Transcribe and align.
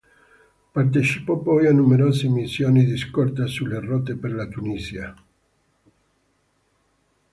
Partecipò 0.73 1.37
poi 1.37 1.67
a 1.67 1.71
numerose 1.71 2.27
missioni 2.27 2.85
di 2.85 2.97
scorta 2.97 3.45
sulle 3.45 3.79
rotte 3.79 4.15
per 4.15 4.31
la 4.31 4.47
Tunisia. 4.47 5.15